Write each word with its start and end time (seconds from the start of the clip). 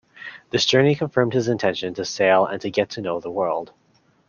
This 0.49 0.65
journey 0.65 0.95
confirmed 0.95 1.33
his 1.33 1.47
intention 1.47 1.93
to 1.93 2.05
sail 2.05 2.43
and 2.47 2.59
to 2.63 2.71
get 2.71 2.89
to 2.89 3.01
know 3.01 3.19
the 3.19 3.29
world. 3.29 3.71